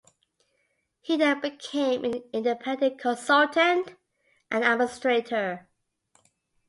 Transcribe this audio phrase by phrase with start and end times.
[1.01, 3.95] He then became an independent consultant
[4.49, 5.67] and administrator.